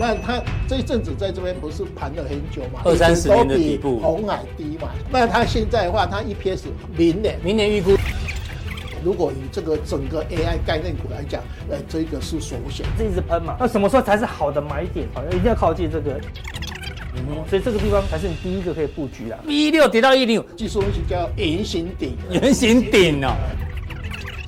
[0.00, 2.80] 那它这一阵子在这边不是盘了很久嘛？
[2.84, 4.88] 二三十年的底部，红海低嘛。
[5.10, 7.94] 那它现在的话，它 EPS 明年，明年预估，
[9.04, 12.86] 如果以这个整个 AI 概念股来讲，呃，这个是首选。
[12.96, 15.06] 这一直喷嘛，那什么时候才是好的买点？
[15.12, 16.18] 好，一定要靠近这个。
[17.16, 19.38] 嗯，所以这个地方才是你第一个可以布局的。
[19.46, 23.36] B 六跌到一零五，技术分析叫圆形顶，圆形顶哦。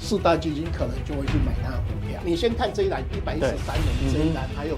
[0.00, 2.18] 四大基金可能就会去买它的股票。
[2.24, 4.76] 你先看这一栏一百一十三年这一栏，还有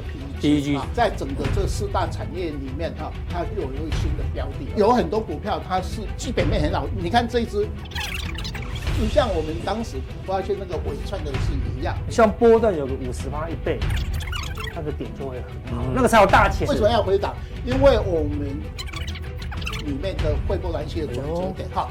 [0.77, 6.87] 啊，在整个这四大产业里面哈，它又有一个新的标的，有很多股票它是基本面很好。
[6.97, 7.67] 你看这一只，
[8.99, 9.97] 就像我们当时
[10.27, 13.79] 发现那个纬创的是一样，像波段有个五十八一倍，
[14.75, 16.69] 它的点就会很好，那个才有大钱。
[16.69, 17.35] 为什么要回档？
[17.65, 18.49] 因为我们
[19.87, 21.89] 里面的汇波蓝矽的转折点哈。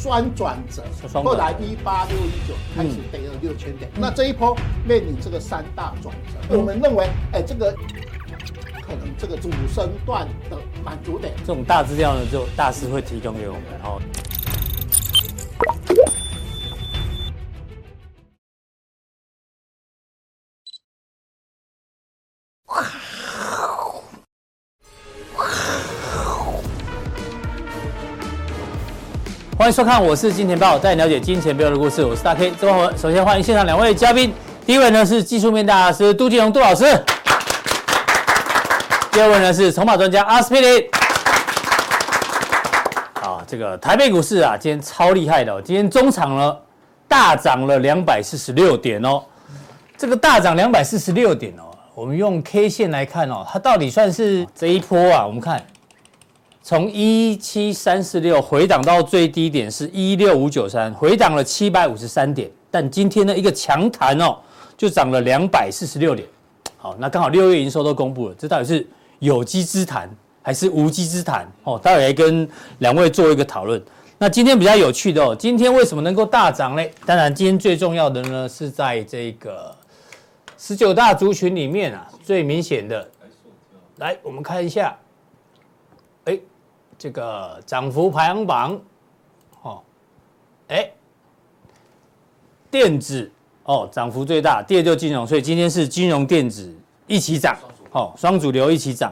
[0.00, 0.82] 双转折，
[1.12, 4.56] 后来一八六一九开始跌了六千点，嗯、那这一波
[4.88, 7.70] 面临这个三大转折，嗯、我们认为，哎、欸，这个
[8.86, 14.00] 可能这个主升段的满足点，这种大资料呢，就大师会提供给我们，然后。
[29.60, 32.02] 欢迎收看，我是金钱豹，带你了解金钱背后的故事。
[32.02, 32.96] 我是大 K 周文。
[32.96, 34.32] 首先欢迎现场两位嘉宾，
[34.64, 36.84] 第一位呢是技术面大师杜金龙杜老师，
[39.12, 40.82] 第二位呢是筹码专家阿斯匹林。
[43.20, 46.56] 啊，这个台北股市啊，今天超厉害的哦，今天中场呢
[47.06, 49.22] 大涨了两百四十六点哦。
[49.94, 55.26] 这个大涨两百四十六点哦，我们用 K 线来看哦，它到底算是这一波啊？
[55.26, 55.62] 我们看。
[56.62, 64.36] 从一七三四六回档到最低点是一六五九三，回档了七百五十三点，但今天呢一个强弹哦，
[64.76, 66.28] 就涨了两百四十六点。
[66.76, 68.86] 好，那刚好六月营收都公布了，这到底是
[69.20, 70.08] 有机之谈
[70.42, 71.50] 还是无稽之谈？
[71.64, 73.82] 哦，待会来跟两位做一个讨论。
[74.18, 76.84] 那今天比较有趣的哦，今天为什么能够大涨呢？
[77.06, 79.74] 当然，今天最重要的呢是在这个
[80.58, 83.10] 十九大族群里面啊，最明显的，
[83.96, 84.94] 来我们看一下。
[87.00, 88.78] 这个涨幅排行榜，
[89.62, 89.80] 哦，
[90.68, 90.86] 哎，
[92.70, 93.32] 电子
[93.64, 96.70] 哦涨幅最大，第二就金融，所以今天是金融电子
[97.06, 97.56] 一起涨，
[97.92, 99.10] 哦，双主流一起涨。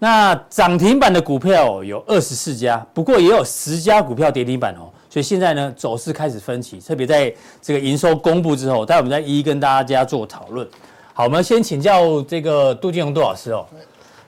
[0.00, 10.68] 那涨停板的股票有二十四家，不过也有十家股票跌停板哦，所以现在呢走势开始分歧，特别在这个营收公布之后，待会我们再一一跟大家做讨论。
[11.14, 13.64] 好，我们先请教这个杜金龙杜老师哦，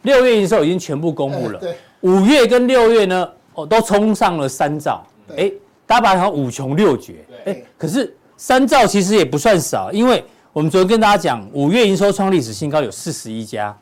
[0.02, 1.60] 六月营收已经全部公布了。
[2.04, 10.22] 五月跟六月呢，哦，都冲上了三兆，哎对，大家把它五穷六绝，哎，可是三兆其实也不算少，因为
[10.52, 13.74] 我们昨天跟大家讲，五月营收创历史新高有四十一家，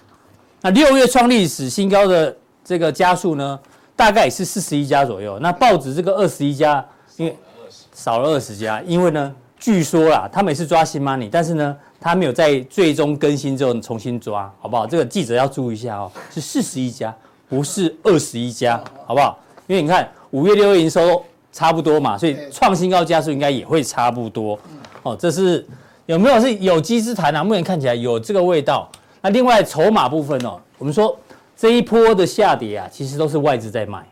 [0.61, 3.59] 那六月创历史新高的这个家数呢，
[3.97, 5.37] 大概也是四十一家左右。
[5.41, 6.85] 那报纸这个二十一家，
[7.17, 7.37] 因为
[7.93, 14.87] 少了二十家，因为呢，据说啦，他们也是抓新 money，但是呢，他没有在最终更新之后重新抓，好不好？
[14.87, 17.13] 这个记者要注意一下哦，是四十一家。
[17.53, 19.39] 不是二十一家，好不好？
[19.67, 24.59] 因为你看五月、六月营收差不多嘛，所以创新高加速应该也会差不多。
[25.03, 25.63] 哦，这是
[26.07, 27.45] 有没有是有机之谈啊？
[27.45, 28.91] 目前看起来有这个味道。
[29.21, 31.15] 那另外筹码部分哦，我们说
[31.55, 34.03] 这一波的下跌啊，其实都是外资在卖，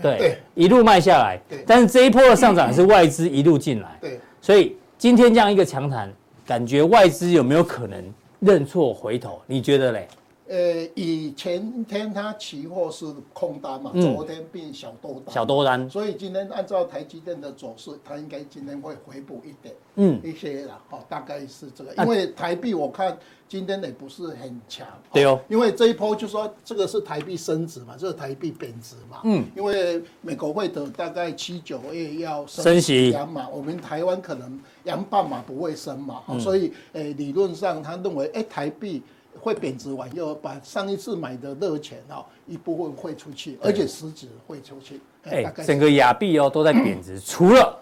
[0.00, 1.40] 对，一路卖下来。
[1.66, 4.20] 但是这一波的上涨是外资一路进来，对。
[4.40, 6.08] 所以今天这样一个强谈，
[6.46, 8.00] 感觉外资有没有可能
[8.38, 9.42] 认错回头？
[9.48, 10.06] 你觉得嘞？
[10.52, 23.16] 呃，以前天它期货是空单嘛，嗯、昨天变小多单，小多单，所以今天按照台积电的走势，它应该今天会回补一点，嗯，一些啦，哦，大概是这个，因为台币我看
[23.48, 33.08] 今天也不是很强，对哦，因为这一波就说这个是台币升值嘛，这是台币贬值嘛，嗯，因为美国会的大概七九月要升息。
[33.08, 39.02] 两码，我们台湾可能两半码不会升嘛，嗯、所以呃理论上他认为，哎，台币。
[39.42, 45.00] 会贬值完，又把上一次买的热钱哦，一部分汇出去，而且实质汇出去。
[45.24, 47.76] 哎，整个亚币哦都在贬值，除了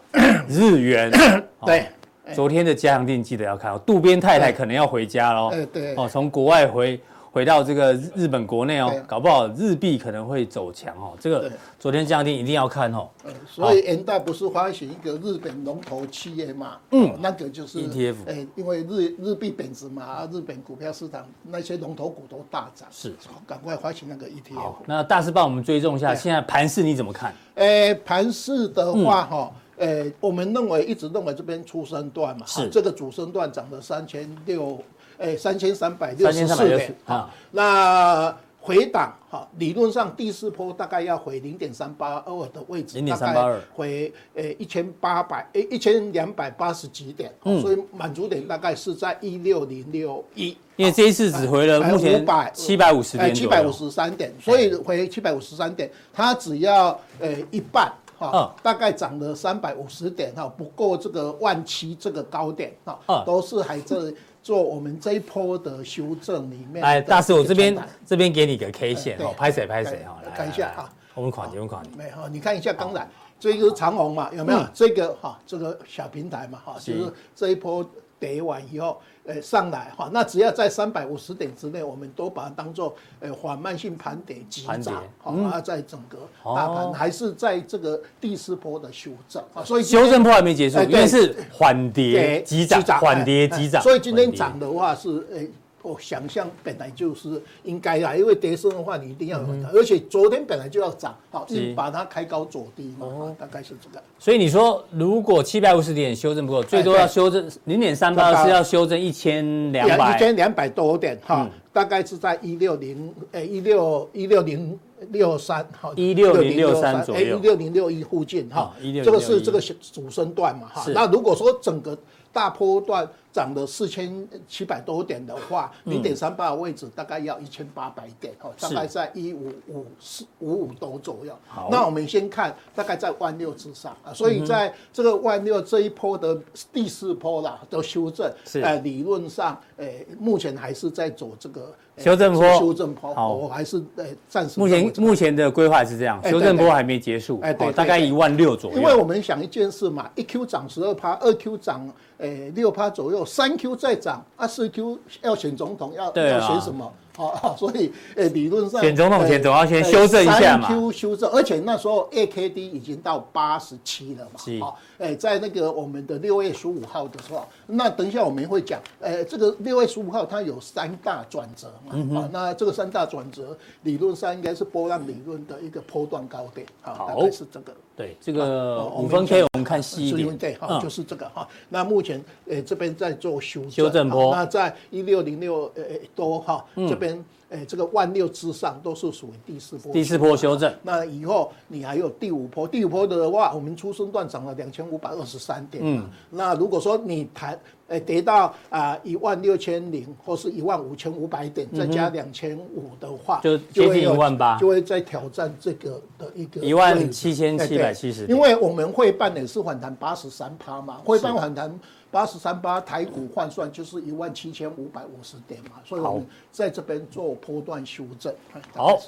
[0.49, 1.11] 日元。
[1.67, 1.87] 对，
[2.35, 5.51] 昨天的加强錠记得要看哦，渡边太太可能要回家喽。
[5.51, 5.95] 对对。
[5.97, 6.99] 哦，从国外回。
[7.33, 11.17] 回到这个日本国内哦，搞不好日币可能会走强哦。
[11.21, 13.09] 这个昨天降定一定要看哦。
[13.49, 16.79] 所以元大不是发行一个日本龙头企业嘛？
[16.91, 18.17] 嗯，那个就是 ETF。
[18.27, 22.89] 哎，因为日日币贬值嘛，日本股票市场那些龙头股都大涨。
[22.91, 23.15] 是，
[23.47, 24.75] 赶快发行那个 ETF。
[24.87, 27.33] 那大师帮我们追踪一下，现在盘势你怎么看？
[27.55, 34.77] 哎，盘势的话哈，哎，我们认为一直认为这边出生段嘛，是这个主升段涨了三千六。
[35.21, 38.37] 诶三千三百六十四点啊，那。
[38.63, 52.23] 回档哈，理论上第四波大概要回零点三八二的位置，大概回呃一千八百诶一千两百八十几点，嗯，所以满足点大概是在一六零六一，因为这一次只回了目前
[52.53, 56.89] 七百五十点，七百五十三点，所以回七百五十三点，它只要
[57.19, 63.97] 呃一半哈，大概涨了三百五十点哈，不过这个万七这个高点哈，都是还在。
[64.43, 67.77] 做我们这一波的修正里面，哎，大师，我这边
[68.07, 73.09] 这边给你个 K 线哦，拍谁拍谁哈，来看一下哈，我们看你，我们看你，没有，你看一下刚才
[73.39, 74.65] 这个长虹嘛，有没有？
[74.73, 77.89] 这个哈，这个小平台嘛哈，就是这一波
[78.19, 79.01] 跌完以后。
[79.27, 95.51] 呃，上来哈，那只要在三百五十点之内，我们都把它当做呃缓慢性盘点急涨，好，它在整个大盘还是在这个第四波的修正啊，所以修正波还没结束，因为是缓跌急涨，缓跌急涨，所以今天涨的话是诶。
[95.83, 104.03] 我想象本来就是应该啊，因为跌升的话，你一定要有的，而且昨天本来就要涨，好，你把它开高走低嘛，大概是这个。
[104.19, 114.79] 所以你说，如果七百五十点修正不够，最多要修正零点三八，是要修正一千两百，一千两百多点哈，大概是在一六零，诶，一六一六零
[115.09, 119.59] 六三，好，一六零六三左右，一六零六一附近哈，这个是这个
[119.93, 121.97] 主升段嘛哈，那如果说整个
[122.31, 123.09] 大波段。
[123.33, 131.37] 涨了四千七百多点的话，零点三八的位置大概要一千八百点，哦，大概在一五五四五五多左右。
[131.47, 136.39] 好，那我们先看大概在万六之上啊，所以在这个万六这一波的
[136.73, 138.61] 第四波啦的修正，是。
[138.61, 139.87] 呃理论上，呃
[140.19, 144.59] 目前还是在走这个修正波，修正坡，好，我还是呃暂时。
[144.59, 148.79] 目前目前的规划是这样，修正波还没结束，哎，对，大概一万六左右。
[148.79, 151.89] 因为我们想一件事嘛，一 Q 涨十二趴，二 Q 涨。
[152.19, 156.93] 诶，六趴左右，三 Q 再涨，啊，四 Q 要选总统要要选什么？
[157.17, 160.69] 好， 所以诶，理论上选总统前总要先修正一下嘛。
[160.69, 164.39] 三 Q 修正，而且那时候 AKD 已经到八十七了嘛。
[164.39, 164.59] 是。
[164.61, 172.21] 好，诶，在那个我们的六月十五号的时候，那等一下我们会讲，诶，这个六月十五号它有三大转折嘛。
[172.21, 176.67] 啊，那这个三大转折理论上应该是波浪理论的一个波段高点。
[176.83, 177.73] 啊，大概是这个。
[178.01, 180.39] 对，这个五分 K 我们看细一点。
[180.39, 181.47] 对，哈，就是这个哈。
[181.69, 183.71] 那目前诶这边在做修正。
[183.71, 184.35] 修正波。
[184.35, 187.23] 那在一六零六诶多哈这边。
[187.51, 190.73] 诶，这个万六之上都是属于第四波，第四波修正。
[190.83, 195.83] 那以后你还有第五波，第五波的话，我们出生段涨了两千五百二十三点。
[195.85, 197.59] 嗯，那如果说你谈
[197.89, 208.27] 诶跌到啊一万六千零或是一万五千五百点，再加两千五的话，就接近一万八，就会再挑战这个的一个一万七千七百七十。
[208.27, 211.81] 因为我们会办的是反弹八十三趴嘛，会办反弹。
[212.11, 218.35] 八十三八台股换算就是一万七千五百五十点嘛，所以我们在这边做波段修正。
[218.75, 219.01] 好，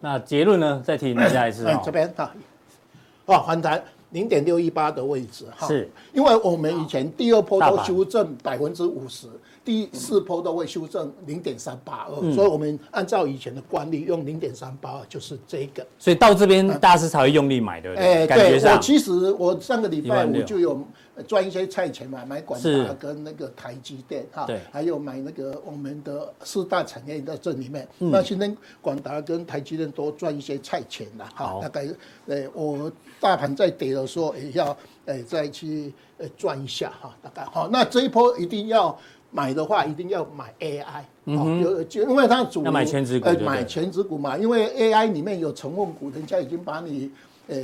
[0.00, 0.82] 那结论呢？
[0.84, 1.66] 再提醒大家一次。
[1.84, 2.34] 这边啊，
[3.26, 9.28] 啊，反弹零点六一八的位置哈，是因为我们以前第二波都修正百分之五十。
[9.64, 15.84] 第四波都会修正零点三八二，所以我们按照以前的惯例用零点三八二，就是这个。
[15.98, 17.92] 所以到这边大师才会用力买的。
[17.96, 20.80] 哎，对，我其实我上个礼拜我就有
[21.22, 27.86] 赚一些菜钱嘛，买广达跟那个台积电哈，还有买那个我们的四大产业在这里面。
[27.98, 31.86] 那今天广达跟台积电多赚一些菜钱了哈，大概
[32.26, 37.68] 呃我大盘在跌的时候也要呃再去呃赚一下哈，大概好。
[37.68, 38.98] 那这一波一定要。
[39.32, 41.02] 买的话一定要买 AI，
[41.60, 47.10] 有就因为它主要买全值股，买全值股嘛，因为 AI 里面有成分股，人家已经把你
[47.48, 47.56] 呃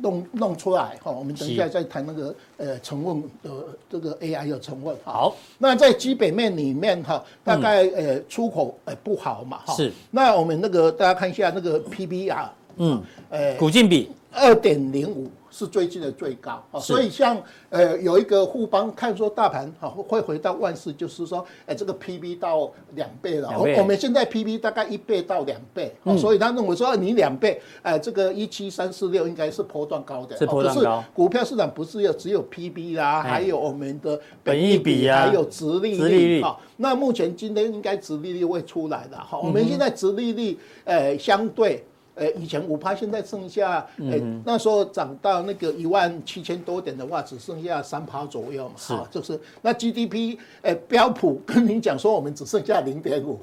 [0.00, 1.10] 弄弄出来哈。
[1.10, 3.50] 我们等一下再谈那个呃成分的
[3.90, 4.96] 这个 AI 的成分。
[5.04, 9.74] 好，那在基本面里面哈，大概呃出口呃不好嘛哈。
[9.74, 9.92] 是。
[10.10, 15.28] 那我们那个大家看一下那个 PBR，嗯，呃，股净比二点零五。
[15.58, 16.62] 是最近的最高。
[16.70, 17.36] 啊，所以像
[17.68, 31.02] 呃有一个互邦看说大盘哈会回到万四，就是说哎这个 PB 到两倍了，我们现在 PB 大概一倍到两倍，所以他认为说你两倍，哎这个一七三四六应该是波段高的，是波段高。
[31.12, 36.56] 股票市场不是有只有 PB 啦，还有我们的本益比啊，还有殖利率啊。
[36.76, 39.16] 那目前今天应该殖利率会出来的。
[39.16, 41.84] 哈，我们现在殖利率呃相对。
[42.18, 49.40] 诶，以前五趴，现在剩下，诶，那时候涨到那个一万七千多点的话，只剩下三趴左右嘛，是，就是。
[49.62, 53.38] 那 GDP，诶，标普跟您讲说，我们只剩下零点五，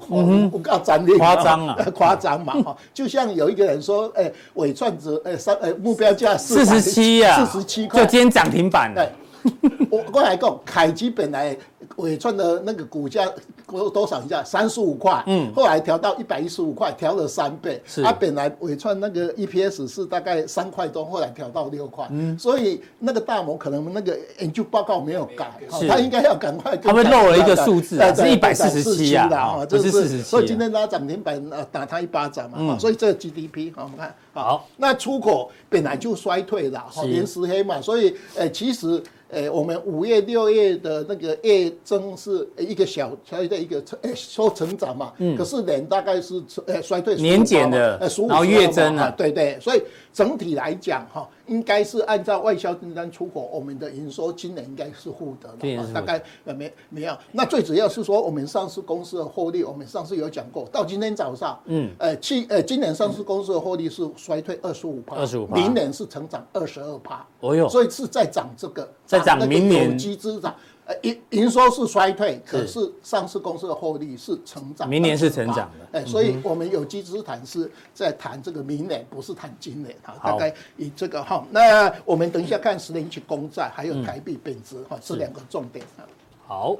[0.52, 9.10] 我告涨你夸张啊， 夸张嘛，哈，就像有一个人说，诶，尾串子，诶，三，诶，目标价四十七呀，四十七块，就今天涨停板了。
[9.90, 11.56] 我过来讲，凯基本来
[11.96, 13.24] 伟创的那个股价
[13.66, 14.42] 多多少一下？
[14.44, 17.80] 三十五块，嗯，后来调到一百一十五块，调了三倍。
[17.86, 25.50] 是，它本来纬创那个 EPS 是大概三块多，后来调到六块，嗯，所以那个大摩可能那个研究报告没有改，
[25.88, 26.76] 他应该要赶快。
[26.76, 30.22] 他们漏了一个数字啊，是一百四十七啊，这是四十七。
[30.22, 39.02] 所以今天拉涨停板，呃，打他一巴掌嘛，所以这个 GDP，好，我们看，好，那出口本来就衰退了，哈，连十黑嘛，所以，呃，其实。
[39.30, 51.28] 诶，我们五月、六月的那个月增是一个小小的一个成诶说成长嘛，嗯，可是年大概是呃衰退年减的，呃，然后月增啊，对对，所以整体来讲哈。
[51.46, 57.16] 应该是按照外销订单出口，我们的营收今年应该是负的了，大概呃没没有。
[57.32, 70.54] 那最主要是说，我们上市公司的获利，我们上次有讲过，到今天早上，嗯，呃，去呃，今年上市公司的获利是衰退二十五趴，二十五趴，明年是成长二十二趴，哦哟，所以是在涨这个，在涨明年有机之涨。
[70.86, 75.98] 呃，营营收是衰退，可是上市公司的获利是成长，明年是成长的。
[75.98, 80.14] 哎，所以我们有机资产是在谈这个明年，不是谈今年哈。
[80.22, 86.06] 大概以这个哈，那我们等一下看十年期公债还有台币贬值哈，这两个重点啊。
[86.46, 86.76] 好。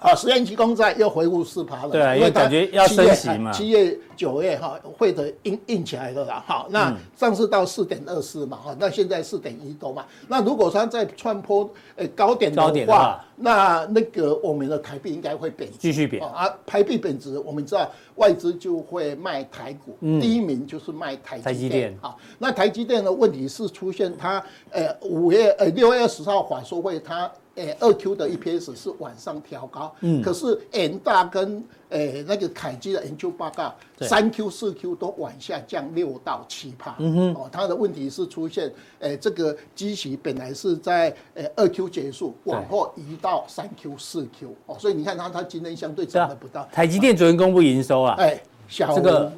[0.00, 3.52] 啊，十年期公债又回复四趴了，对啊，因为感觉要升息嘛。
[3.52, 6.42] 七月、九月哈，会的硬硬起来了啦。
[6.46, 10.06] 好，那上次到四点二四嘛，哈，那现在四点一多嘛。
[10.26, 16.48] 那如果它再窜破呃高点的话，那那个我们的台币应该会贬值，继续贬啊。
[16.64, 21.94] 台币贬值，我们知道外资就会卖台股，第一名就是卖台积电。
[22.00, 27.30] 好，那台积电的问题是出现它呃五月呃六月二十号法说会它。
[27.60, 46.66] 诶，二 Q 的 EPS 是往上调高，嗯，可是 N 大跟诶那个凯基的研究报告，三 Q 四 Q 都往下降六到七趴，嗯哼，哦，它的问题是出现，诶，这个基期本来是在诶二 Q 结束，往后移到三 Q 四 Q，哦，所以你看它它今天相对涨得不到。
[46.72, 49.30] 台积电昨天公布营收啊，哎，小这个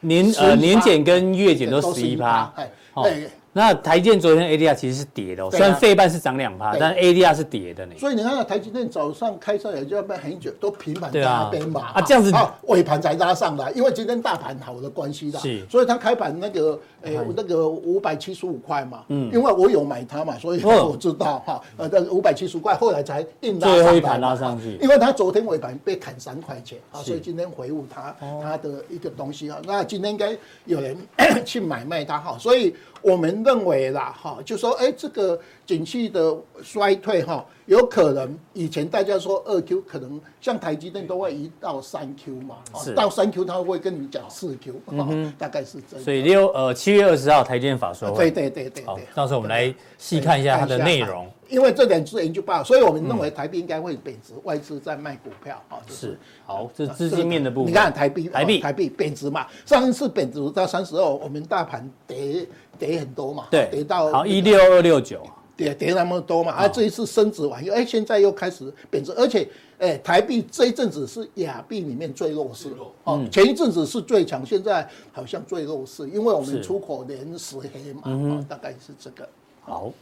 [0.00, 2.70] 年呃年减跟月减都十一趴，哎，
[3.04, 3.30] 哎。
[3.52, 7.92] 那台积电昨天 ADR 其实是跌的，虽然费半是涨两趴，但 ADR 是跌的呢。
[7.98, 11.88] 所以你看，台积电早上开上也就要卖很久，都平盘拉边嘛。
[11.94, 15.38] 啊，这样子啊，尾盘才拉上来，因为今天大盘好的关系的。
[15.40, 15.66] 是。
[15.68, 19.02] 所以它开盘那个，诶，那个五百七十五块嘛。
[19.08, 19.28] 嗯。
[19.32, 21.60] 因为我有买它嘛，所以我知道哈。
[21.76, 23.68] 呃，那五百七十五块后来才硬拉。
[23.68, 24.78] 最后一盘拉上去。
[24.80, 29.58] 因为它昨天尾盘被砍三块钱啊，所以今天回补它它的一个东西啊。
[29.66, 30.96] 那今天应该有人
[31.44, 32.72] 去买卖它哈，所以。
[33.02, 46.04] 我们认为啦，哈，就说，哎，这个景气的衰退，哈，有可能以前大家说二 Q 可能像台积电都会移到三 Q 嘛，是到三 Q 他会跟你讲四 Q，嗯，大概是这样。
[46.04, 51.30] 所以六呃七月二十号台积电法说，对对对对，好，到时候我们来细看一下它的内容。
[51.50, 56.18] 因为这点是研究报告，所以我们认为台币应该会贬值，外资在卖股票，啊，是。
[56.46, 57.70] 好，这是资金面的部分。
[57.70, 62.46] 你看台币，台币，台币贬值嘛，上一次贬值到三十二，我们大盘跌。
[62.78, 65.22] 跌很多嘛，对，跌到好一六二六九，
[65.54, 72.70] 跌跌那么多嘛，啊，这一次升值完又，哎，现在又开始贬值，而且，哎，台币这一阵子是亚币里面最弱势，
[73.04, 79.28] 哦，前一阵子是最强，现在好像最弱势，因为我们出口连十黑嘛，嗯，大概是这个。
[79.60, 79.92] 好，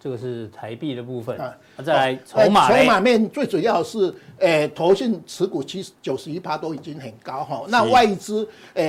[0.00, 1.38] 这个是台币的部分。
[1.38, 8.84] 啊，再来筹码，筹码面最主要是，呃，投信持股七十九十一趴都已经很高哈，那外资，呃，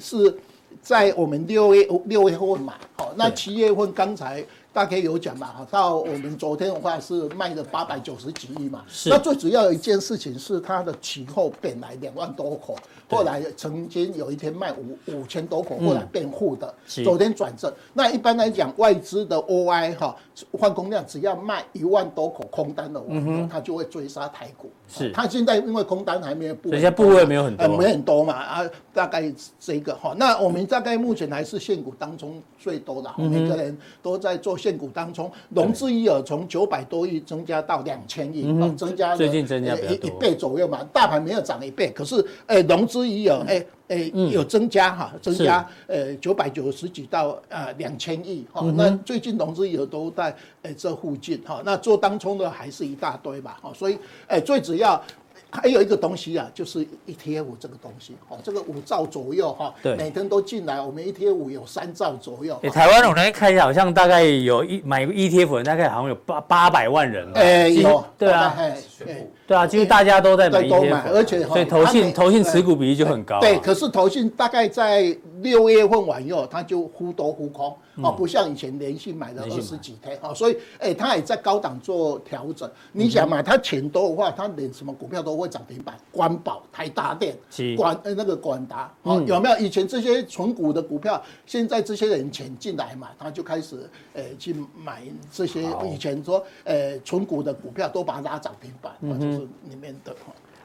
[0.00, 0.34] 是。
[0.80, 4.42] 在我们六月六月份买，好，那七月份刚才
[4.78, 9.10] 大概有讲嘛，哈，到我们昨天的话是卖了八百九十几亿嘛，是。
[9.10, 12.76] 那最主要的一件事情是它的期货本来两万多口，
[13.10, 17.72] 后来曾经有一天卖五五千多口，后来变户的，昨天转正。
[17.92, 20.14] 那一般来讲，外资的 OI 哈
[20.52, 23.06] 换空量只要卖一万多口空单的话，
[23.50, 24.70] 它就会追杀台股。
[24.86, 29.24] 是，它现在因为空单还没有部位，人家部位没有很多，没很多嘛啊，大概
[29.58, 30.14] 这个哈。
[30.16, 38.42] 那我们大概目前还是现股当中最多的，每个人都在做现股当中，融资余额从九百多亿增加到两千亿，
[38.76, 40.84] 增加最近增加一一倍左右嘛。
[40.92, 48.62] 大盘没有涨一倍，可是诶融资余额诶诶有增加哈，增加呃九百九十几到呃两千亿哈。
[48.76, 51.62] 那最近融资余额都在诶这附近哈。
[51.64, 55.00] 那做当冲的还是一大堆吧哈，所以诶最主要。
[55.50, 62.60] 还有一个东西啊，就是 ETF 这个东西，哦，这个五兆左右哈，对，每天都进来，我们 ETF 有三兆左右。
[62.72, 67.26] 台湾我来看一下，好像大概有一买 ETF 的，大概好像有八八百万人。
[67.34, 68.54] 哎，有，对啊，
[69.46, 73.40] 对啊，就是大家都在买 ETF，而且所以投信投信持股比例就很高。
[73.40, 82.70] 对，可是投信大概在六月份完以后，它就忽多忽空，哦，不像以前连续买了二十几天，哦，所以，哎，它也在高档做调整。
[82.92, 87.36] 你想嘛，它钱多的话，它连什么股票都会涨停板，官宝、台达电、
[87.76, 89.58] 广呃那个广达，哦，有没有？
[89.58, 95.02] 以前这些存股的股票，现在这些人钱进来嘛，他就开始，哎，去买
[95.32, 95.62] 这些
[95.92, 99.38] 以前说，哎，存股的股票都把它拉涨停板，就是
[99.68, 100.14] 里面的。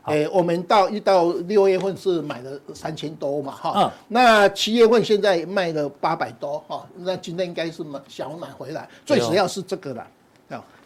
[0.03, 10.05] 哎、欸，我们到一到六月份是买了三千多嘛，哈，嗯、那七月份现在卖了八百多，哈，那今天应该是买小买回来，最主要是这个了。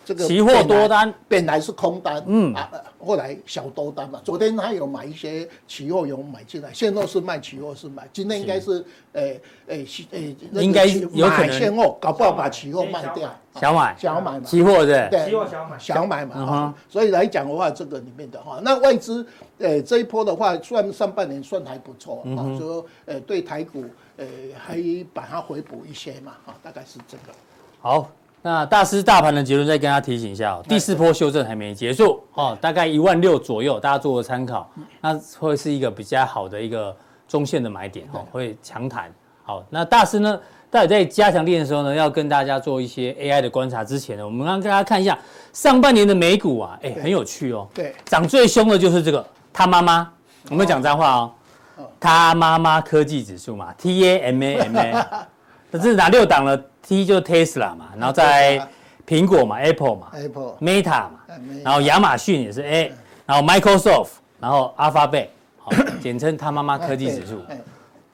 [0.07, 4.21] 这个期货多单本来是空单，嗯啊，后来小多单嘛。
[4.23, 8.07] 昨天他有买一些期货有买进来，现货是卖，期货是买。
[8.13, 13.29] 今天应该是，诶诶诶，应该有可能现货，搞不好把期货卖掉。
[13.59, 16.73] 想买想买嘛，期货对，期货想买想买嘛。
[16.87, 23.83] 所以来讲的话，这个里面的话，那外资诶这一波的话，算上半年算还不错啊，说诶对台股
[24.15, 24.81] 诶还
[25.13, 27.33] 把它回补一些嘛，哈，大概是这个。
[27.81, 28.09] 好。
[28.47, 36.95] 那大师大盘的结论再跟大家提醒一下哦，第四波修正还没结束哦，大概一万六左右，大家做个参考，那会是一个比较好的一个
[37.27, 39.13] 中线的买点哦，会强弹。
[39.43, 40.39] 好，那大师呢，
[40.71, 45.19] 到底在加强錠的时候呢，要跟大家做一些 AI 的观察之前呢，我们刚刚跟大家看一下
[45.51, 50.09] 上半年的美股啊，哎，很有趣哦，对，涨最凶的就是这个他妈妈，
[50.49, 51.33] 我们讲脏话哦，
[51.99, 53.99] 他妈妈科技指数嘛，T
[55.71, 58.65] A，这是哪六档了？？T 就是 Tesla 嘛，然后在
[59.05, 60.11] 苹果嘛，Apple 嘛
[60.61, 61.19] ，Meta 嘛，
[61.63, 62.93] 然后亚马逊也是 A，
[63.25, 64.09] 然后 Microsoft，
[64.39, 65.71] 然后 Alphabet，好，
[66.01, 67.41] 简称他妈妈科技指数，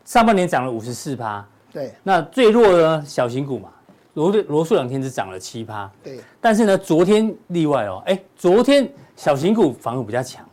[0.05, 3.69] 上半年涨了五十四趴，对，那最弱的呢小型股嘛，
[4.15, 10.43] 罗罗素两天只涨了七趴，对，但是呢昨天例外哦，哎，昨天小型股反而比较强。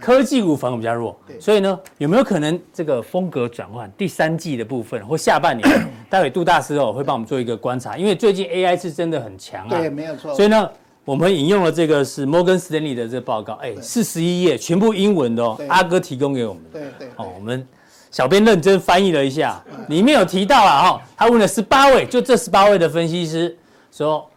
[0.00, 3.90] 科技股反而比较弱，所以呢，有没有可能这个风格转换？
[3.98, 5.68] 第三季的部分或下半年，
[6.08, 9.78] 待会杜大师哦会帮我们做一个观察，因为最近 AI 是真的很强啊。
[9.78, 10.34] 对，没有错。
[10.34, 10.70] 所以呢，
[11.04, 16.80] 我们引用了这个是摩根斯丹利的这个报告，哎，四十一页全部英文的哦，阿哥提供给我们的。
[16.80, 17.08] 对对。
[17.16, 17.66] 哦，我们
[18.10, 23.56] 小编认真翻译了一下，里面有提到了哈，他问了十八位，就这十八位的分析师
[23.92, 24.28] 说，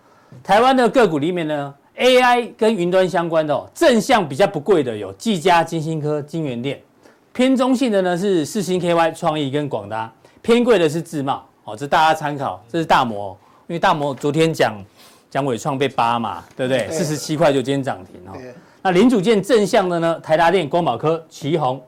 [0.43, 1.73] 台湾的个股里面呢。
[1.97, 6.81] AI 跟云端相关的哦，正向比较不贵的有技嘉、金星科、金源店，
[7.31, 12.63] 偏中性的呢是四星 KY、创意跟广达，偏贵的是智茂哦，这大家参考。
[12.67, 14.73] 这是大摩，因为大摩昨天讲
[15.29, 16.89] 讲伟创被扒嘛，对不对？
[16.89, 18.35] 四十七块就今天涨停哦。
[18.81, 21.81] 那零组件正向的呢，台达电、光宝科、旗宏、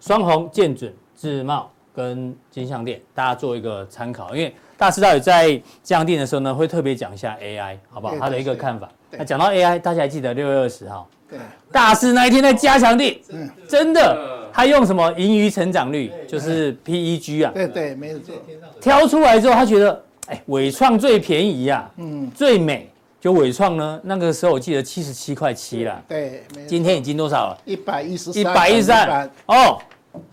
[0.00, 4.34] 双鸿、建准、智茂跟金象电，大家做一个参考。
[4.34, 8.14] 因为大师到底在降定的时候呢，会特别讲一下 AI，好不好？
[8.18, 8.88] 他的一个看法。
[9.10, 11.38] 那讲到 AI，大家还记得六月二十号，对，
[11.70, 18.34] 大师那一天在加强地，嗯，真的，他用什么盈余成长率，就是 PEG 啊，对对，没有错。
[18.80, 22.90] 挑出来之后，他觉得，哎，伟创最便宜啊，嗯，最美，
[23.20, 27.58] 就伟创呢，那个时候我记得七十七块七了，对，今天已经多少了？
[27.66, 29.78] 一百一十，一百一十三，哦，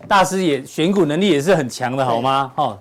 [0.08, 2.50] 大师也选股能力也是很强的，好吗？
[2.54, 2.78] 哦，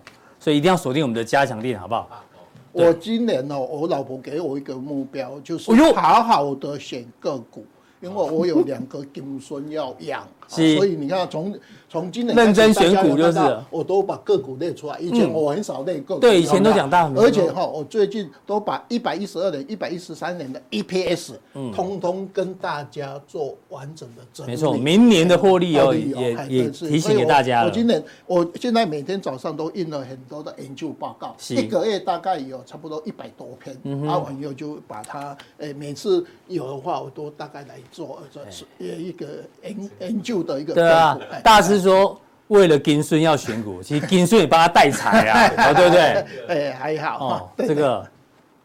[0.48, 2.24] 所以一定要锁定我们的加强店，好不好？
[2.72, 7.66] 我今年哦，我老婆给我一个目标，就是好好的选个股，
[8.00, 11.54] 因为我有两个金孙要养， 所以你看从。
[11.90, 15.00] 从今年认真选股就是，我都把个股列出来。
[15.00, 17.10] 以前我很少列个股，对，以前都讲大。
[17.16, 21.36] 而且哈，我最近都把一百一十二年、一百一十三年的 EPS，
[21.74, 24.52] 通通跟大家做完整的整理。
[24.52, 27.70] 没错，明年的获利哦，也也提醒给大家了。
[27.70, 33.74] 我今年，我现在每天早上都印了很多的研究报告，一个月大概有差不多一百多篇。
[34.06, 38.44] 发完以后就把它，诶，每次有的话，我都大概来做，做
[38.78, 39.26] 一个
[39.64, 40.74] 研研究的一个。
[40.74, 41.77] 对啊，大师。
[41.82, 46.26] 说为了金孙要选股，其实金孙也帮他带财啊， 对不对？
[46.48, 47.50] 哎，还好哦。
[47.68, 48.06] 这个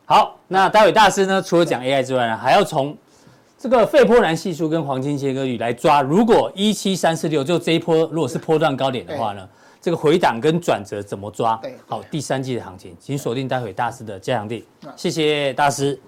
[0.05, 2.97] 好，那待会大师呢，除了讲 AI 之外呢，还要从
[3.59, 6.03] 这个费波那系数跟黄金切割率来抓。
[6.03, 9.49] 如果一七三四六就这一波，如果是波段高点的话呢，
[9.81, 11.61] 这个回档跟转折怎么抓？
[11.87, 14.67] 好，第三季的行情，请锁定待会大师的加强地。
[14.97, 15.99] 谢谢大师。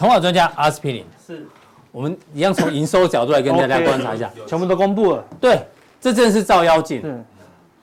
[0.00, 1.46] 筹码专家阿司匹林是，
[1.92, 5.22] 我们一样从营收角度来跟大家观察一下，全部都公布了。
[5.38, 5.60] 对，
[6.00, 7.22] 这真的是照妖镜，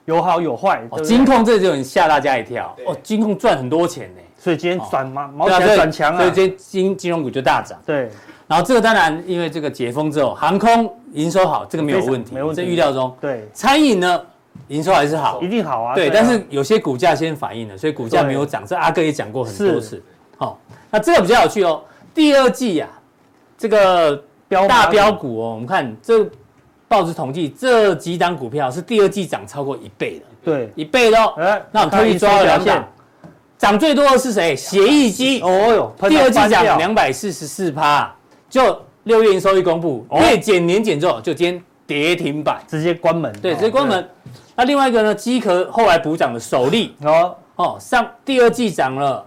[0.06, 0.82] 有好有坏。
[1.03, 4.21] 金控这就很吓大家一跳，哦，金控赚很多钱呢。
[4.36, 7.80] 所以今天转嘛，毛起来转强啊，所以今天金金融股就大涨。
[7.86, 8.10] 对，
[8.47, 13.15] 然后这个当然因为这个解封之后，航空营收好，这个没有问题，没问题，在预料中。
[13.21, 14.19] 对，餐饮呢
[14.69, 15.93] 营收还是好，一定好啊。
[15.93, 18.65] 对，但是有些股价先反应了，所以股价没有涨。
[18.65, 20.03] 这阿哥也讲过很多次。
[20.36, 21.80] 好，那这个比较有趣哦。
[22.17, 22.89] 第二季啊，
[23.60, 24.19] 这个
[24.67, 26.27] 大标股哦，我们看这
[26.88, 30.25] 报纸统计，这几档股票是第二季涨超过一倍的。
[30.43, 31.36] 对，一倍的哦。
[31.71, 32.88] 那我们特意抓了两档。
[33.60, 34.56] 涨最多的是谁？
[34.56, 35.47] 协议机哦
[35.99, 38.12] 哟，第二季涨两百四十四趴，
[38.49, 43.32] 就六月营收一公布，月减年减之后，就今天跌停板，直接关门。
[43.43, 44.10] 对，直接关门。
[44.56, 45.13] 那另外一个呢？
[45.13, 49.23] 机壳后来补涨的首例哦哦，上第二季涨了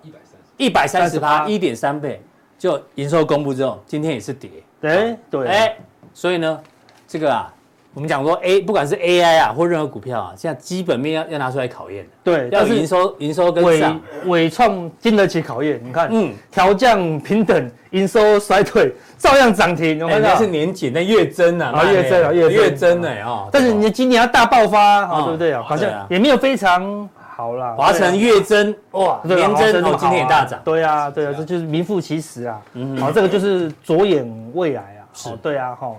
[0.56, 2.20] 一百三十趴，一点三倍，
[2.60, 4.50] 就营收公布之后，今天也是跌。
[4.82, 5.76] 对对，哎，
[6.12, 6.60] 所以呢，
[7.08, 7.52] 这个啊。
[7.92, 12.06] 我们讲说 A，不管是 AI 啊，或任何股票啊，现在基本面要要拿出来考验。
[12.22, 15.80] 对，要营收营收跟上，伟创经得起考验。
[15.82, 20.00] 你看，嗯，调降平等，营收衰退，照样涨停。
[20.04, 23.48] 我看到是年减，但月增啊，啊月增啊月月增哎啊。
[23.50, 25.60] 但是你今年要大爆发啊，对不对啊？
[25.60, 27.08] 好像也没有非常
[27.40, 27.74] 好啦。
[27.76, 30.60] 华晨月增哇，年增哦，今天也大涨。
[30.64, 32.60] 对啊，对啊，这就是名副其实啊。
[32.98, 35.02] 好，这个就是着眼未来啊。
[35.14, 35.92] 是，对啊，哈。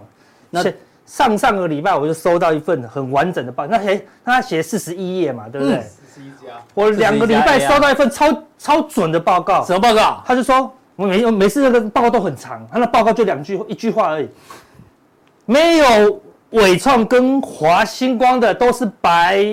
[0.50, 0.64] 那。
[1.04, 5.82] 上上个礼拜我就收到一份很完整的报，那写他写四十一页嘛，对不对？
[5.82, 6.54] 四十一家。
[6.74, 9.62] 我两个礼拜收到一份超超准的报告。
[9.66, 10.24] 什么报告？
[10.26, 14.30] 他就说我每每次那个报告都很长，他那报告就两句一句话而已，
[15.46, 19.44] 没有伟创跟华星光的都是白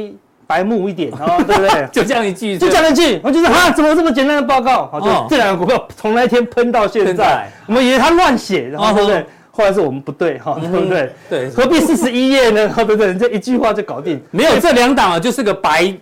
[0.49, 1.87] 白目一点， 哦，对不对？
[1.93, 4.89] 就这样一句，就这样一句，我就是哈，怎么这么简单的报告？
[4.91, 9.27] 好，就这两个股票从那一天喷到现在，我们以为他乱写，然后对不对？
[9.51, 11.13] 后来是我们不对哈，对不对？
[11.29, 12.73] 对，何必四十一页呢？
[12.75, 13.15] 对不对？
[13.15, 14.21] 这一句话就搞定。
[14.31, 15.93] 没有这两档啊，就是个白，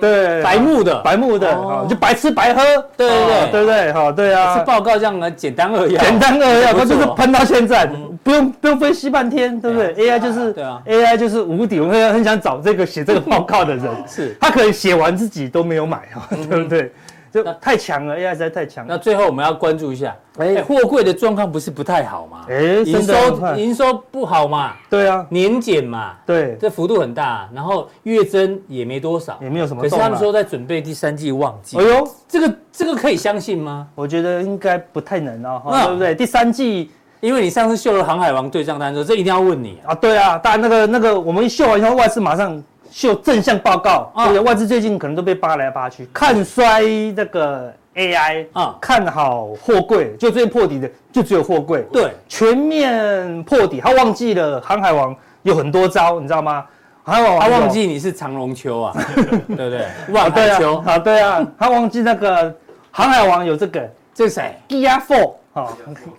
[0.00, 2.62] 对，白目的，白目的，就白吃白喝，
[2.96, 3.92] 对对对，对不对？
[3.92, 4.58] 哈，对啊。
[4.58, 7.86] 是报告这样的简单扼要，简单扼要， 它就是喷到现在，
[8.22, 11.80] 不用不用分析半天，对不对？AI 就是对啊，AI 就是无敌。
[11.80, 16.92] 我很很想找这个写这个报告的人， 是他可能写完自己都没有买哈，对不对？
[17.32, 18.84] 就太强了，AI 实在太强。
[18.86, 22.44] 那最后我们要关注一下，哎，货柜的状况不是不太好吗？
[22.50, 24.74] 哎，营收营收不好嘛？
[24.90, 26.14] 对啊，年减嘛？
[26.26, 29.82] 对，这幅度很大，然后月增也没多少，也没有什么。
[29.82, 31.78] 可是他们说在准备第三季旺季。
[31.78, 33.88] 哎呦，这个这个可以相信吗？
[33.94, 36.14] 我觉得应该不太能哦，对不对？
[36.14, 36.90] 第三季，
[37.20, 39.94] 因为你上次秀了航海王对账单这一定要问你啊。
[39.94, 42.62] 对啊，当然那个那个我们一秀完以后，外资马上。
[42.92, 46.82] 秀正向报告，对，外资最近可能都被扒来扒去，看衰
[47.16, 56.66] 这个 AI 啊，看好货柜，就最近破底的就只有货柜，对，全面破底，他忘记了航海王有很多招，你知道吗？
[57.02, 59.86] 航海王他忘记你是长龙秋啊， 对不对？
[60.10, 62.54] 万海秋啊，对啊，他忘记那个
[62.90, 65.68] 航海王有这个，这是谁？Gear Four 啊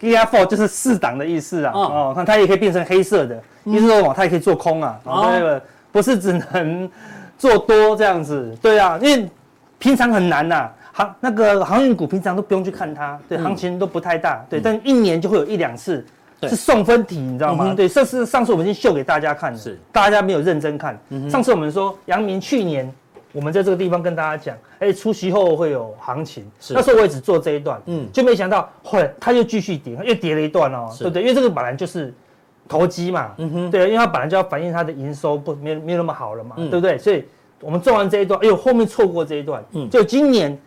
[0.02, 5.62] ，Gear Four 就是四档的意思啊，哦，看它也可以变成黑色的，意思说它也可以做空啊，那个。
[5.94, 6.90] 不是只能
[7.38, 9.30] 做多这样子，对啊，因为
[9.78, 16.04] 平常很难呐，航那个航运股平常都不用去看它，对，行情都不太大，对，但一年就会有一两次
[16.42, 17.72] 是送分题，你知道吗？
[17.76, 19.80] 对，这是上次我们已经秀给大家看了，是。
[19.92, 21.00] 大家没有认真看。
[21.30, 22.92] 上次我们说杨明去年
[23.32, 31.22] 我们在这个地方跟大家讲，哎，除息后会有行情，那时候我也只做这一段，嗯，就没想到后来它又继续跌，又跌了一段哦，对不对？
[31.22, 32.12] 因为这个本来就是。
[32.74, 36.98] 投机嘛，嗯哼，对，因为它本来就要反映它的营收不没没有那么好了嘛，对不对？
[36.98, 37.24] 所以
[37.62, 40.58] 我们做完这一段，哎呦，后面错过这一段，嗯，就今年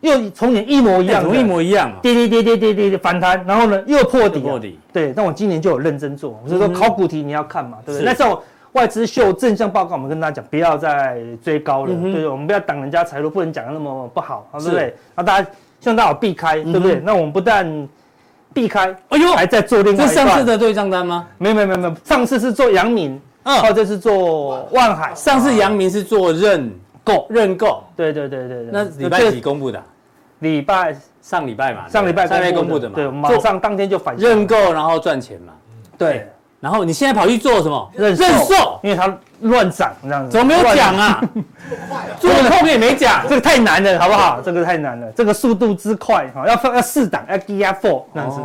[0.00, 5.12] 又从前一模一样，一模一样，跌跌跌跌跌跌反弹，然后呢又破底，破底，对。
[5.12, 8.04] 但我今年就有认真做，所以说考古题你要看嘛，对不对？
[8.04, 14.94] 那时候外资秀正向报告，我们跟大家讲不要再追高了，对，我们不要挡人家财路，不能讲的那么不好，对不对？
[15.14, 15.48] 那大家
[15.80, 17.00] 希望大家避开，对不对？
[17.04, 17.88] 那我们不但
[18.56, 20.08] 避开，哎呦，还在做另外一段。
[20.08, 21.28] 是上次的对账单吗？
[21.36, 25.14] 没有没有没有没有，上次是做阳明，嗯，哦，这是做万海。
[25.14, 26.72] 上次阳明是做认
[27.04, 27.84] 购，认购。
[27.94, 28.70] 对对对对对。
[28.72, 29.82] 那礼拜几公布的？
[30.38, 32.94] 礼拜上礼拜嘛，上礼拜上礼拜公布的嘛。
[32.96, 35.52] 对，马上当天就反认购，然后赚钱嘛。
[35.98, 36.26] 对。
[36.60, 37.90] 然后你现在跑去做什么？
[37.94, 40.30] 认认售，因为它乱涨这样子。
[40.30, 41.22] 怎么没有讲啊？
[42.18, 44.40] 做的后面也没讲，这个太难了，好不好？
[44.40, 48.40] 这个太难了，这个速度之快哈，要放要四档，要 Gear Four 这样子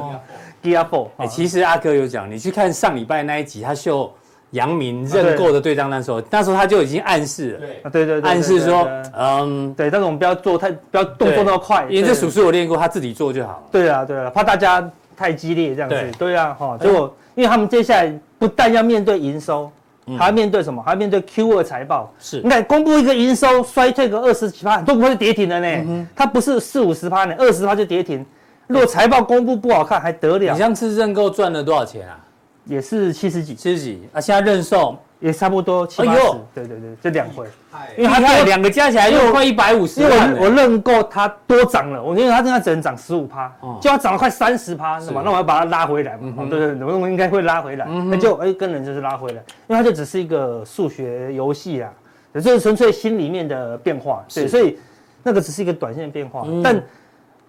[0.61, 1.07] ，Gear Four。
[1.17, 4.11] 哎，其实阿哥有讲，你去看上礼拜那一集，他秀
[4.51, 8.85] 杨明认购的对账单的时候，那时候他就已经暗示了，对对对，暗示说，
[9.17, 13.63] 嗯，对，但是我们不要做太，不要动作那么快，因为这属实我练过，他自己做就好了。
[13.71, 14.83] 对啊对啊，怕大家
[15.15, 17.13] 太激烈这样子，对啊哈，结果。
[17.33, 19.71] 因为他们接下来不但要面对营收，
[20.19, 20.83] 还要面对什么？
[20.83, 22.11] 还要面对 Q 二财报。
[22.19, 26.07] 是，你看公布一个营收衰退个二十几趴，都不会跌停的呢。
[26.13, 28.25] 它不是四五十趴呢，二十趴就跌停。
[28.67, 30.51] 如果财报公布不好看，还得了？
[30.51, 32.19] 你上次认购赚了多少钱啊？
[32.65, 34.19] 也是七十几，七十几啊！
[34.19, 36.19] 现在认售也差不多七八十。
[36.53, 37.47] 对对对，这两回，
[37.95, 40.35] 因为它有两个加起来又快一百五十万。
[40.37, 45.21] 我认购它多涨了，我因为它现在只能涨十五趴，就要涨了快三十趴，是吧？
[45.23, 46.33] 那我要把它拉回来嘛？
[46.49, 47.85] 对对对，我应该会拉回来。
[47.85, 51.89] 那就哎，跟人就是拉回来，因为它就只是一个数学游戏啊，
[52.33, 54.25] 这是纯粹心里面的变化。
[54.33, 54.77] 对，所以
[55.23, 56.83] 那个只是一个短线变化，但。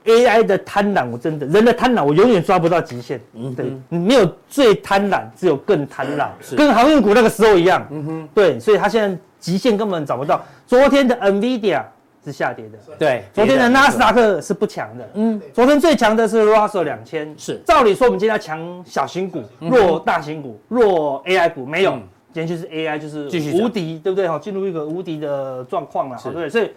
[0.05, 3.21] AI 的贪婪，我真的人的贪婪，我永远抓不到极限。
[3.35, 7.87] 嗯，对，没有最贪婪，只有更贪婪，跟航运股那个时候一样。
[7.91, 10.45] 嗯哼，对，所以他现在极限根本找不到。
[10.67, 11.83] 昨天的 NVIDIA
[12.25, 15.09] 是下跌的，对，昨天的纳斯达克是不强的。
[15.15, 17.33] 嗯，昨天最强的是 Russell 两千。
[17.39, 21.93] 是，照理说我们今天要强小型股，弱大型股，弱 AI 股，没有，
[22.33, 24.29] 今天就是 AI 就是无敌，对不对？
[24.29, 26.19] 哈，进入一个无敌的状况了。
[26.33, 26.71] 对，所以。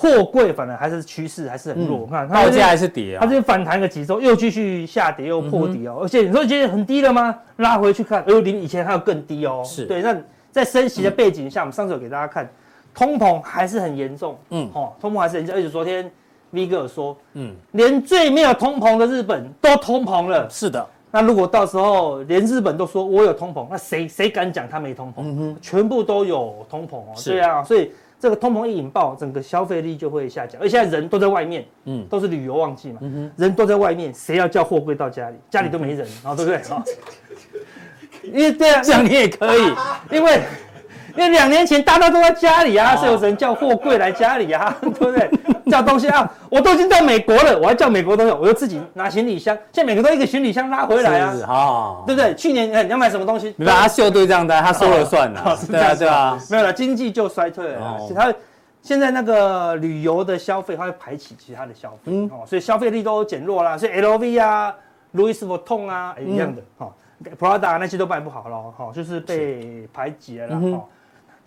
[0.00, 5.98] 货柜反而还是趋势还是很弱，我看报价还是跌啊，它就反弹个几周，又继续下跌，又破底哦。
[6.00, 7.36] 而且你说今天很低了吗？
[7.56, 9.60] 拉回去看，哎呦，离以前还有更低哦。
[9.66, 10.16] 是对，那
[10.52, 12.48] 在升息的背景下，我们上次有给大家看，
[12.94, 14.38] 通膨还是很严重。
[14.50, 15.56] 嗯，哦，通膨还是很严重。
[15.56, 16.08] 而且昨天
[16.52, 20.48] V 哥有说，嗯，连最没有通膨的日本都通膨了。
[20.48, 25.14] 是的，那如果到时候连日本都说我有通膨，那谁谁敢讲他没通膨？
[25.22, 27.14] 嗯哼，全部都有通膨哦。
[27.24, 27.90] 对啊，所以。
[28.18, 35.36] 这个通膨一引爆，整个消费力就会下降，而现在人都在外面，嗯，都是旅游旺季嘛，嗯、人都在外面，谁要叫货柜到家里？
[35.50, 36.56] 家里都没人，啊、嗯哼，对不对？
[36.74, 36.84] 啊，
[38.24, 39.72] 因为对啊，这样你也可以，
[40.10, 40.40] 因为。
[41.18, 45.28] 因为两年前大家都在家里啊，是有人叫货柜来家里啊， 对不对？
[45.68, 52.32] 叫东西啊，我都已经到美国了，我还叫美国东西，我就自己拿行李箱，现在每个都一个行李箱拉回来啊，啊，对不对？
[52.36, 53.52] 去年你要买什么东西？
[53.58, 58.32] 你把他秀对账单，他说了算了，对啊对啊，没有了，经济就衰退了，他
[58.80, 64.72] 现在那个旅游的消费，它会排挤其他的消费，哦，所以消费力都减弱了，所以 LV 啊、
[65.16, 66.92] Louis Vuitton 啊一样的，哈
[67.38, 70.84] ，Prada 那些都卖不好了，哈，就是被排挤了，哈。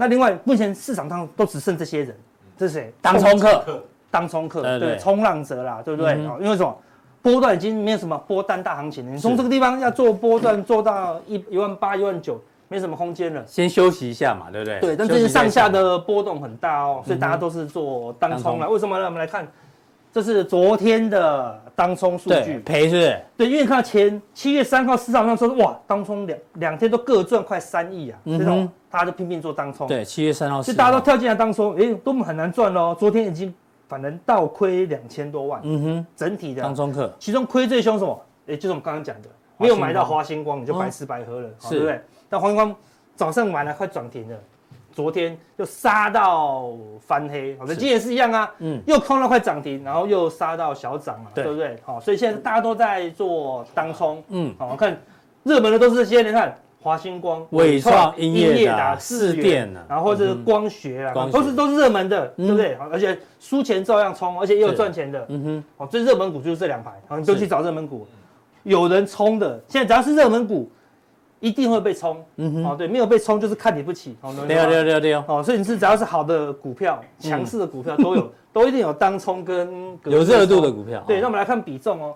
[0.02, 2.18] 那另外，目前市场上都只剩这些人，
[2.58, 2.92] 这是谁？
[3.04, 6.14] 当冲客，当冲客，对，冲浪者啦，对不对？
[6.40, 6.76] 因为什么？
[7.22, 13.44] 波段已经没有什么波段大行情了，你从这个地方要做波段做到一一万八、一万九，没什么空间了。
[13.46, 14.80] 先休息一下嘛，对不对？
[14.80, 18.68] 对，但最近上下的波动很大哦，所以大家都是做当冲了。
[18.68, 19.06] 为什么呢？
[19.06, 19.48] 我们来看。
[20.12, 23.22] 这是昨天的当冲数据，赔是不是？
[23.38, 29.88] 对，因为看到前七月三号市场上说，哇，当冲两两天都各赚快三亿啊，这种大家都拼命做当冲。
[29.88, 32.94] 对，七月三号，是大家都跳进来当冲，哎，都很难赚喽。
[33.00, 33.54] 昨天已经
[33.88, 38.26] 反正倒亏两千多万，嗯哼，整体的当冲客，其中亏最凶什么？
[38.48, 42.02] 哎，就是我们刚刚讲的，没有买到华星光，你就白吃白喝了，对不对？
[42.28, 42.76] 但华星光
[43.16, 44.38] 早上买了快涨停了。
[44.92, 51.46] 昨天又杀到翻黑，好的，今天也是一样啊，嗯，又空了快涨停，然后又杀到小涨嘛，对。
[51.46, 51.78] 不对？
[51.84, 55.00] 好，所以现在大家都在做当冲，嗯，好，看
[55.44, 62.78] 热门的都是这些，你看华星光、伟创、英业达、智原，然后是光学啊，都是都是热门的，对不对？
[62.92, 68.06] 而且输钱照样冲，而且也有赚钱的，嗯哼，好，最热门股就是这两排，好，你都去找热门股，
[68.64, 70.70] 有人冲的，现在只要是热门股。
[71.42, 81.04] 一定会被冲，嗯哼，哦，对，没有被冲就是看你不起，哦，对对对对哦，所以你是只要是好的股票，强势的股票都有， 都一定有当冲跟有热度的股票。
[81.08, 82.16] 对，那我们来看比重哦，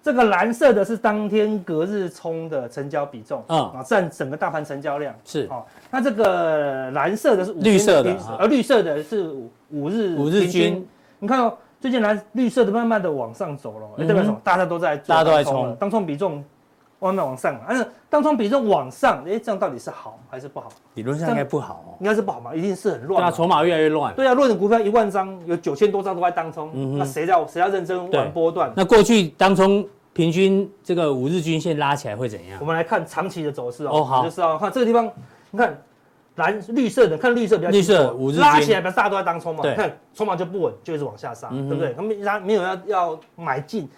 [0.00, 5.12] 这个蓝色的是当天隔日冲的成交比重，嗯，啊，占整个大盘成交量。
[5.24, 10.86] 是，哦，那这个蓝色的是绿色的，而绿色的是五五日五日均，
[11.18, 14.40] 你看哦，最近蓝绿色的慢慢的往上走了，哎，代表什么？
[14.44, 16.44] 大家都在做，大家都在冲，当冲比重。
[17.00, 20.68] 慢慢往上，但是当冲比重往上，哎，这样到底是好还是不好？
[20.94, 23.22] 理论上应该不好哦，应该是不好嘛，一定是很乱。
[23.22, 24.14] 那筹码越来越乱。
[24.14, 28.70] 对啊，论的股票一万张，有九千多张都在当冲，那谁要谁要认真玩波段？
[28.76, 32.58] 那过去当冲平均这个五日均线拉起来会怎样？
[32.60, 33.90] 我们来看长期的走势哦。
[33.94, 35.10] 哦好，就是哦，看这个地方，
[35.50, 35.82] 你看
[36.34, 39.62] 蓝绿色的，看绿色比较绿色五日拉起来，表示大家都在当冲嘛。
[39.62, 41.94] 对，看筹码就不稳，就一直往下杀，对不对？
[41.94, 43.88] 他们他没有要要买进。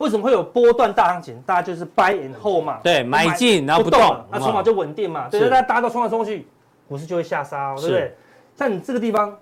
[0.00, 1.42] 为什么会有波段大行情？
[1.44, 5.28] 大家就是 buy and hold 嘛，对，买进然后不动，那筹码就稳定嘛。
[5.30, 6.46] 对，大家大家都冲来冲去，
[6.88, 8.16] 股市就会下杀，对不对？
[8.56, 9.36] 像你这个地方，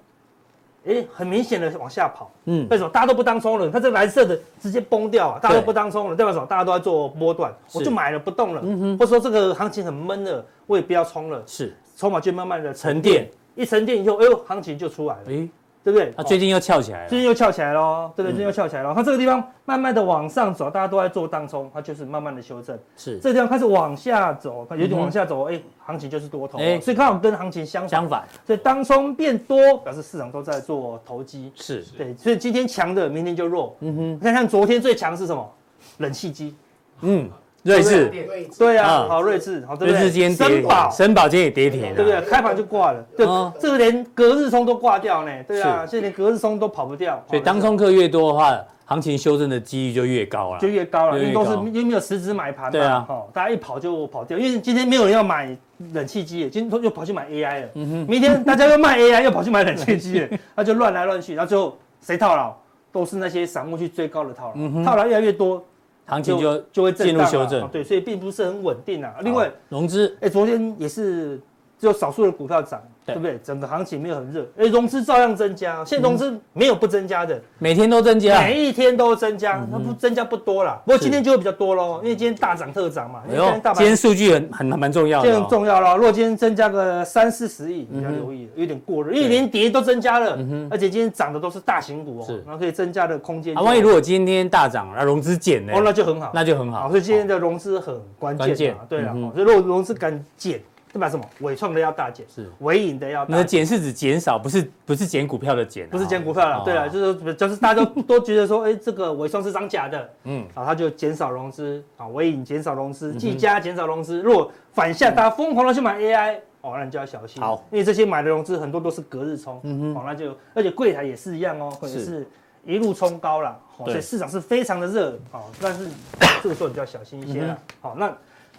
[0.84, 2.90] 哎，很明显的往下跑，嗯，为什么？
[2.90, 6.46] 大家都不当冲了，它这个蓝色的直接崩掉啊，大家都不当冲了，代表什么？
[6.46, 15.48] 大家都在做波段，我就买了不动了，嗯哼，或者说这个行情很闷了，我也不要冲了，是，筹码就慢慢的沉淀，一沉淀以后，哎呦，行情就出来了，哎，
[15.84, 16.12] 对不对？
[16.16, 18.32] 它最近又翘起来了，最近又翘起来了，对不对？
[18.32, 18.92] 最近又翘起来了。
[18.94, 22.78] 它这个地方慢慢的往上走，大家都在做当冲，它就是慢慢的修正。
[22.96, 28.26] 是，这个地方开始往下走，有点往下走，哎，行情就是多头，所以刚好跟行情相相反。
[28.46, 31.52] 所以当冲变多，表示市场都在做投机。
[31.54, 33.76] 是，对，所以今天强的，明天就弱。
[33.80, 35.50] 嗯哼，你看看昨天最强是什么？
[35.98, 36.54] 冷气机。
[37.00, 37.30] 嗯。
[37.64, 38.10] 睿智，
[38.56, 40.00] 对啊，好瑞士，好对不对？
[40.00, 42.20] 睿智今天跌，森宝，森宝今天也跌停，对不对？
[42.22, 43.26] 开盘就挂了，对，
[43.58, 47.22] 这个连隔日冲都挂掉呢，对啊，现在连隔日冲都跑不掉。
[47.28, 55.54] 所以当冲客越多的话，行情修正的几率就越高了，就越高了，因为都是因为没有实质买盘嘛，对啊，哦，大家一跑就跑掉，因为今天没有人要买
[55.92, 62.54] 冷气机，今天又跑去买 AI 了，明天大家又卖 AI，又跑去买冷气机了， 那就乱来乱去，然后最后谁套牢？
[62.90, 65.62] 都是那些散户去追高的套牢，套牢越来越多。
[66.08, 69.16] 行情就就会进入修正，对，所以并不是很稳定啊。
[69.20, 71.38] 另外，融资，哎，昨天也是
[71.78, 72.80] 只有少数的股票涨。
[73.08, 73.38] 对不对？
[73.42, 80.78] 整个行情没有很热，哎，融资照样增加，现在融资没有不增加的，每天都增加，每一天都增加，它不增加不多啦。
[80.84, 83.22] 不过今天就会比较多喽，因为今天大涨特涨嘛。
[83.26, 85.96] 今天大盘，今天数据很很蛮重要的，很重要喽。
[85.96, 90.38] 如果今天增加个三四十亿，你要留意，有点过热，因为连跌都增加了，
[90.70, 93.56] 而且今天涨的都是大型股哦，然后可以增加的空间。
[93.56, 95.72] 啊，万一如果今天大涨，那融资减呢？
[95.74, 96.90] 哦，那就很好，那就很好。
[96.90, 100.60] 所以今天的融资很关键嘛，对了，所以如果融资敢减。
[100.92, 101.24] 代表什么？
[101.40, 103.36] 纬创的要大减，是纬颖的要大减。
[103.36, 106.64] 那减是指减少，不是不是减股票的减，不是减股票了。
[106.64, 114.22] 对了，就是就是大家都都觉得说，哎，这个纬创是涨假的， 嗯，啊，他就减少融资，啊，纬颖减少融资，技嘉减少融资。
[114.22, 117.42] 如果反向大家疯狂的去买 AI，哦，那你就要小心。
[117.42, 122.26] 好，因为这些买的融资很多都是隔日冲，嗯哼，哦，那就而且柜台也是一样哦，也是
[122.64, 125.86] 一路冲高了，所以市场是非常的热，哦，但是
[126.42, 127.58] 这个时候你就要小心一些了。
[127.82, 128.10] 好，那。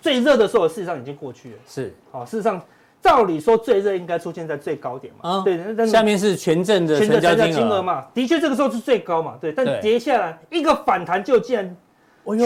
[0.02, 1.58] 最热的时候，事实上已经过去了。
[1.68, 2.62] 是，好，事实上，
[3.02, 5.30] 照理说最热应该出现在最高点嘛。
[5.30, 5.60] 啊，对。
[5.78, 8.06] 但下面是权证的成交金额嘛？
[8.14, 9.38] 的确，这个时候是最高嘛。
[9.40, 9.52] 对。
[9.52, 11.78] 但跌下来一个反弹，就竟然，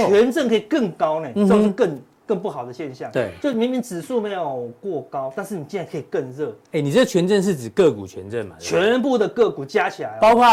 [0.09, 1.29] 权证可以更高呢？
[1.35, 3.11] 这是更更不好的现象。
[3.11, 3.31] 对。
[3.41, 6.55] 就明明指数没有过高，但是你竟然可以更热。
[6.71, 8.55] 哎，你这权证是指个股权证嘛？
[8.59, 10.45] 全部的个股加起来，包括。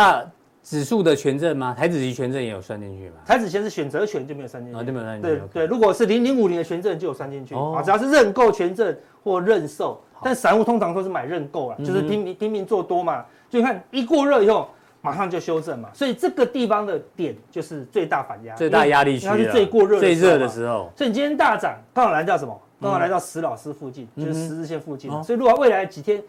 [0.63, 1.75] 指数的权证吗？
[1.77, 3.17] 台指期权证也有算进去吗？
[3.25, 5.37] 台指先是选择权就没有算进去，啊，就没有算进去。
[5.37, 8.95] 对对，如果是零零五零的权证就有算进去啊，只要是认购权证
[9.25, 13.25] 或认售，但散户通常都是买认购啊，就是拼命拼命做多嘛。
[13.49, 14.69] 就你看一过热以后，
[15.01, 20.93] 马上就修正嘛，所以这个地方的点就是最大反压、最大压力区，它是最过热、最热的时候。
[20.95, 22.61] 所以你今天大涨，刚好来到什么？
[22.81, 25.11] 刚好来到石老师附近，就是十字线附近。
[25.23, 26.23] 所以如果未来几天。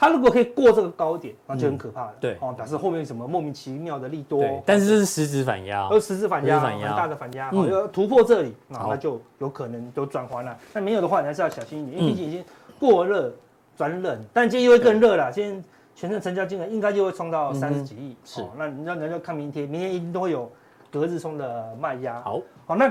[0.00, 2.14] 它如果可以过这个高点，那就很可怕了。
[2.18, 4.42] 对，哦，表示后面什么莫名其妙的利多。
[4.64, 5.86] 但是这是实质反压。
[5.88, 10.56] 而实质反压，很大的反压，要突破这里，那就有可能有转环了。
[10.72, 12.42] 那没有的话，你还是要小心一点，因为毕竟已经
[12.78, 13.30] 过热
[13.76, 15.30] 转冷，但今天又会更热了。
[15.30, 15.62] 今天
[15.94, 18.16] 全证成交金额应该就会冲到三十几亿。
[18.24, 20.50] 是，那你要你要看明天，明天一定都会有
[20.90, 22.22] 隔日冲的卖压。
[22.22, 22.90] 好，好，那。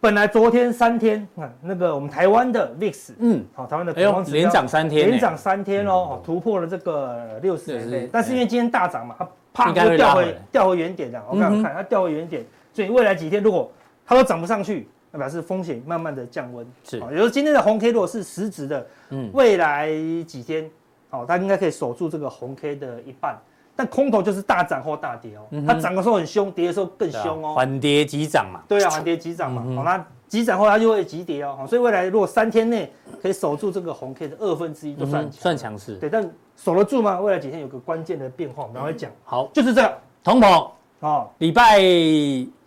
[0.00, 13.70] 本来昨天三天，看那个我们台湾的 VIX，嗯，好，台湾的恐慌连涨三天，连涨三天哦，突破了这个六十点内，但是因为今天大涨嘛，它啪就掉回掉回原点的，我刚刚看它掉回原点，所以未来几天如果
[14.06, 19.88] 它都涨不上去，那表示风险慢慢的降温，是，也就是今天的红 K 如果是实质的，嗯，未来
[20.28, 20.70] 几天，
[21.10, 23.36] 好，它应该可以守住这个红 K 的一半。
[23.78, 27.54] 但空头就是大涨或大跌哦，它涨的时候很凶，跌的时候更凶哦。
[27.54, 28.60] 缓跌急涨嘛。
[28.66, 29.62] 对啊，缓跌急涨嘛。
[29.76, 31.64] 好，那急涨后它就会急跌哦。
[31.68, 35.94] 所以未来如果三天内可以守住这个红 K 的二分之一，就算算强势。
[35.94, 37.20] 对，但守得住吗？
[37.20, 39.12] 未来几天有个关键的变化，我们会讲。
[39.22, 41.80] 好，就是这个通膨哦，礼拜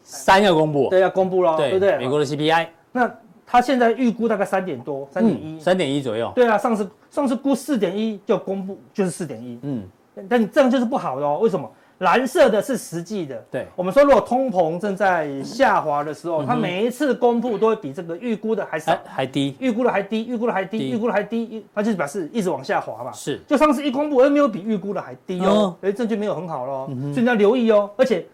[0.01, 0.87] 三要公布。
[0.89, 1.97] 对，要公布了，对不对？
[1.97, 3.13] 美国的 CPI，那
[3.45, 6.31] 它现在预估大概三点多，三点一，三点一左右。
[6.33, 9.59] 对啊，上次上次估四点一就公布，就是四点一。
[9.63, 9.83] 嗯。
[10.29, 11.69] 但这样就是不好的哦，为什么？
[11.99, 13.35] 蓝色的是实际的。
[13.51, 23.11] 对，我们说如果通膨正在下滑的时候，它每一次公布都会比这个预估的还少，还低，预估的还低，预估的还低，预估的还低，它就是表示一直往下滑嘛。
[23.11, 27.87] 是，就上次一公布，而没有比预估的还低哦，哎，证据没有很好喽，所以你要留意哦。
[27.95, 28.25] 而且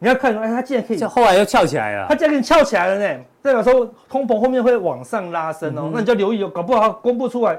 [0.00, 7.58] 你要看，哎，它竟然可以，后来又翘起来了，它竟然给你翘起来了呢，代表说通膨后面会往上拉升哦，那你就要留意哦，搞不好公布出来。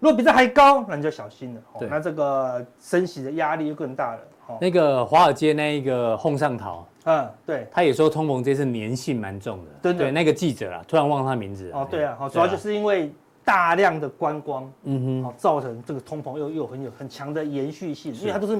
[0.00, 1.60] 如果比这还高，那你就小心了。
[1.78, 4.20] 对，那这个升息的压力就更大了。
[4.60, 9.70] 那个华尔街那一个洪尚桃，嗯，对，他也说通膨这次粘性蛮重的。
[9.80, 11.70] 对对，那个记者啦，突然忘了他名字。
[11.72, 13.12] 哦，对啊，主要就是因为
[13.44, 18.58] 大量的观光，嗯哼，造成这个通膨又又很有很强的延续性，因为它都是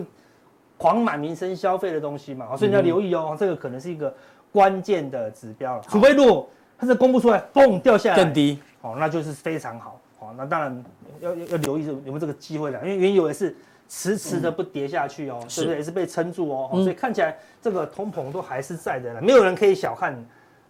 [0.77, 4.15] 狂买民生消费的东西嘛，所以你要留意哦，这个可能是一个
[4.53, 5.83] 关键的指标了。
[5.89, 6.49] 除非如果
[6.79, 9.99] 它是公布出来，嘣掉下来更低，哦，那就是非常好。
[10.21, 10.85] 哦，那当然
[11.21, 13.55] 要要要留意有没有这个机会了，因为原油也是
[13.89, 16.71] 迟迟的不跌下去哦，是不是也是被撑住哦？
[16.73, 20.17] 所以看起来这个通膨都还是在的了，没有人可以小看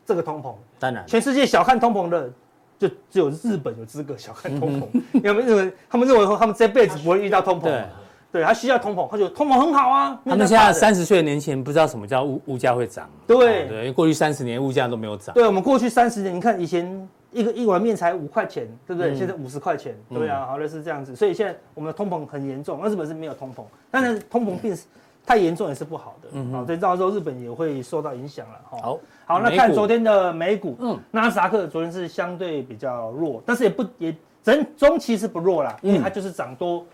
[0.04, 0.54] 这个通膨。
[0.78, 2.30] 当然，全世界小看通膨的，
[2.78, 4.86] 就只有日本有资格小看通膨，
[5.22, 7.84] 因为认为他们认为说他们这辈子不会遇到通膨。
[8.32, 10.20] 对，他需要通膨，他觉得通膨很好啊。
[10.24, 13.10] 他们现在三十岁的年轻人不知道什么叫物物价会涨。
[13.26, 15.34] 对对，因为过去三十年物价都没有涨。
[15.34, 19.16] 对，我们过去三十年，你看以前一个一碗面才五块钱，对不对？
[19.16, 21.16] 现在五十块钱，对啊，好的是这样子。
[21.16, 24.78] 所以现在我们的通膨很严重，那日本是没有通膨，但是通膨病
[25.26, 26.28] 太严重也是不好的。
[26.32, 28.54] 嗯，好，所以到时候日本也会受到影响了。
[28.70, 36.86] 好，好，那看昨天的美股，嗯，纳斯达克昨天是相对比较弱，但是也不也整中期是不弱啦，因为它就是涨多。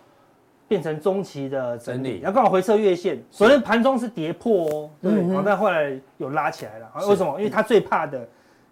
[0.68, 3.22] 变成中期的整理，然后刚好回撤月线。
[3.30, 6.90] 昨天盘中是跌破哦，对，然后但后来有拉起来了。
[7.08, 7.38] 为什么？
[7.38, 8.26] 因为他最怕的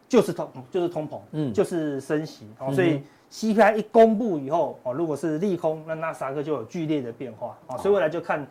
[0.08, 2.48] 就是通，就是通膨，嗯，就是升息。
[2.58, 7.56] 哦，所以 CPI 一公布以后，哦，如果是利空，那纳斯达克就有剧烈的变化。
[7.68, 8.44] 哦，所以未来就看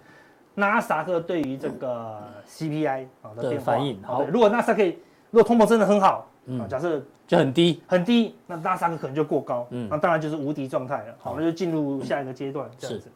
[0.55, 3.73] 纳斯达克对于这个 CPI 啊的变化。
[3.73, 4.01] 反应。
[4.03, 4.83] 好，如果纳斯达克
[5.31, 11.15] 如果通膨真的很好，嗯，假设就很低很低，那纳斯达克可能就过高，嗯，那当然就是无敌状态了。
[11.19, 13.09] 好，那就进入下一个阶段，这样子。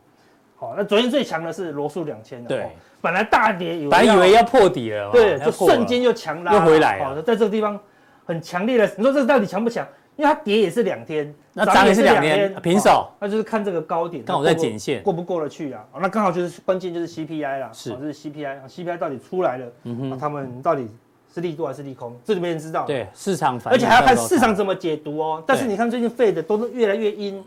[0.59, 2.67] 好，那昨天最强的是罗素两千的，对，
[2.99, 7.05] 本来大跌，本来以为要破底了，对，就瞬间就强拉，又回来了。
[7.05, 7.79] 好，在这个地方
[8.25, 9.87] 很强烈的，你说这个到底强不强？
[10.15, 15.85] 因为它跌也是两天，那涨也是两天，平手，那就是看这个高点，刚好在颈线，过不过得去啊？
[16.01, 20.89] 那刚好就是关键就是 CPI 啦，是，就是 CPI，CPI 到底出来了，嗯哼，他们到底。
[21.37, 22.17] 是利多还是利空？
[22.25, 22.83] 这里没人知道。
[22.85, 25.43] 对，市场反，而且还要看市场怎么解读哦。
[25.45, 27.43] 但是你看最近费的都是越来越阴，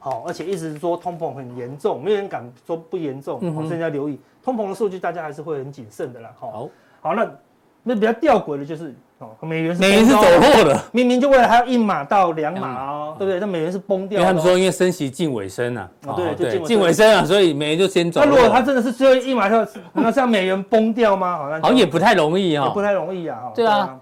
[0.00, 6.32] 好，而且一直说通膨很严重，没有人敢说不严重，所以要留意通膨的数据，大家还是会很谨慎的啦。
[6.36, 6.68] 好，
[7.00, 7.30] 好，那
[7.88, 13.40] 那比较吊诡的就是哦，美元美元是走弱的，明明就为了还要一码到两码哦，对不对？
[13.40, 14.20] 那美元是崩掉。
[14.20, 18.20] 因为他们说因为升息近尾声啊，对对，近尾声啊，所以美元就先走。
[18.20, 21.36] 那如果它真的是最后一码跳，那像美元崩掉吗？
[21.38, 23.50] 好像好像也不太容易哈，不太容易啊。
[23.54, 23.98] 对啊。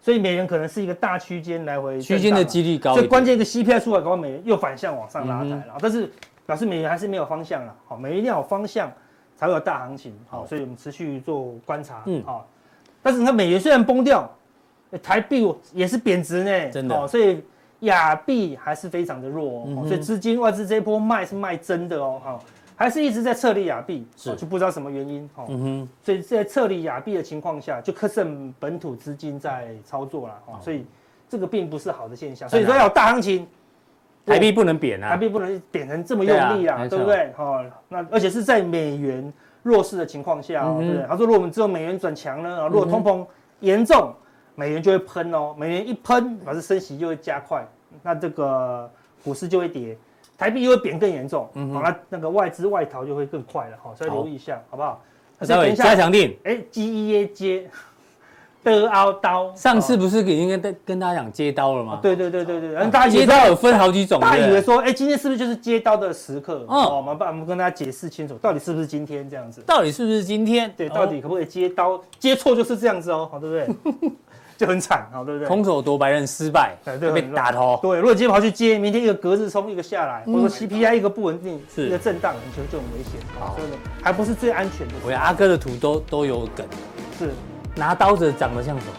[0.00, 5.74] 所以美元可能是一个大区间来回区间的几率高，所以关键一个 CPI 出来，搞美元又反向往上拉抬了。
[5.80, 6.10] 但是
[6.44, 7.72] 表示美元还是没有方向了。
[7.86, 8.90] 好，美元一定要有方向
[9.36, 10.12] 才会有大行情。
[10.28, 12.02] 好，所以我们持续做观察。
[12.06, 12.46] 嗯，好。
[13.02, 14.30] 但是你看美元虽然崩掉，
[15.02, 16.70] 台币也是贬值呢。
[16.70, 17.08] 真的。
[17.08, 17.42] 所以
[17.80, 19.84] 亚币还是非常的弱哦。
[19.86, 22.20] 所以资金外资这一波卖是卖真的哦。
[22.24, 22.40] 哈。
[22.74, 30.84] 还是一直在撤离亚币，是就不知道什么原因，嗯哼，所以在撤离亚币的情况下，就可剩本土资金在操作了，哦，所以
[31.28, 32.48] 这个并不是好的现象。
[32.48, 33.46] 所以说要大行情，
[34.26, 37.32] 台币不能贬啊，台币不能贬成这么用力啊，对不对？
[37.36, 39.32] 哦，那而且是在美元
[39.62, 41.06] 弱势的情况下，对不对？
[41.08, 43.24] 他说，如果我们只有美元转强呢，如果通膨
[43.60, 44.12] 严重，
[44.54, 47.66] 美元就会喷哦，美元一喷，表示升息就会加快，
[48.02, 48.90] 那这个
[49.24, 49.96] 股市就会跌。
[50.36, 55.00] 台币又会贬更严重，好，那那个外资外逃就会更快了，好，所以留意一下，好不好？
[55.42, 57.68] 稍微加强定，哎，G E A 接
[58.64, 61.98] 的凹刀，上次不是已经跟跟大家讲接刀了吗？
[62.02, 66.64] 对对对对对，然后大家接刀有分好几种，大家以为说，哎，今天是不是就是接刀的时刻？
[66.68, 69.62] 哦，我们把我们跟大家解释清楚，到底是不是今天这样子？
[69.66, 70.72] 到底是不是今天？
[70.76, 72.00] 对，到底可不可以接刀？
[72.18, 74.12] 接错就是这样子哦，好，对不对？
[74.54, 75.48] 就很惨好，对不对？
[75.48, 77.76] 空手夺白刃失败，对，被打头。
[77.82, 83.20] 对，如果今天跑去接，明天一个格子冲，一个下来，或者 CPI 一个不稳定，一个震荡，你觉得就很危险。
[83.40, 84.94] 好，真的还不是最安全的。
[85.04, 86.64] 我阿哥的图都都有梗，
[87.18, 87.30] 是
[87.74, 88.92] 拿刀子长得像什么？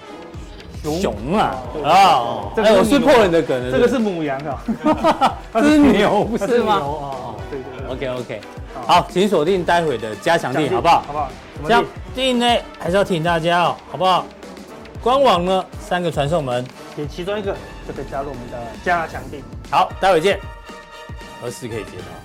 [0.99, 1.55] 熊啊
[1.85, 2.51] 啊！
[2.57, 6.75] 哎，我是破了你的梗，这个是母羊啊， 这是牛不是吗？
[6.75, 8.11] 哦，对对对。
[8.11, 8.41] OK OK，
[8.85, 11.03] 好，请锁定待会的加强錠，好不好？
[11.07, 11.29] 好不好？
[11.69, 11.81] 加
[12.13, 12.45] 定呢，
[12.77, 14.25] 还是要提醒大家哦，好不好？
[15.01, 16.65] 官网呢，三个传送门，
[16.97, 17.55] 点其中一个
[17.87, 19.41] 就可以加入我们的加强錠。
[19.71, 20.37] 好，待会见。
[21.41, 22.22] 何时可以接到？